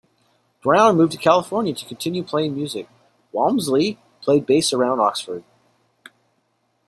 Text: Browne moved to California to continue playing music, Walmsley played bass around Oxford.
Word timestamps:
Browne 0.63 0.97
moved 0.97 1.11
to 1.11 1.19
California 1.19 1.75
to 1.75 1.85
continue 1.85 2.23
playing 2.23 2.55
music, 2.55 2.89
Walmsley 3.31 3.99
played 4.23 4.47
bass 4.47 4.73
around 4.73 4.99
Oxford. 4.99 5.43